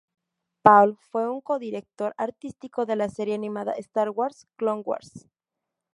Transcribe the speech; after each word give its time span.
Paul 0.63 0.97
fue 0.97 1.29
un 1.29 1.41
co-director 1.41 2.15
artístico 2.17 2.87
de 2.87 2.95
la 2.95 3.07
serie 3.07 3.35
animada 3.35 3.73
"Star 3.73 4.09
Wars: 4.09 4.47
Clone 4.55 4.81
Wars". 4.83 5.29